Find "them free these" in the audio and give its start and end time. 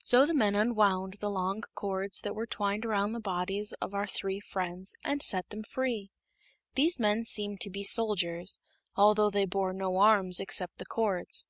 5.48-7.00